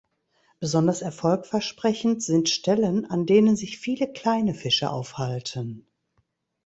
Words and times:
Besonders 0.59 1.03
erfolgversprechend 1.03 2.23
sind 2.23 2.49
Stellen, 2.49 3.05
an 3.05 3.27
denen 3.27 3.55
sich 3.55 3.77
viele 3.77 4.11
kleine 4.11 4.55
Fische 4.55 4.89
aufhalten. 4.89 5.85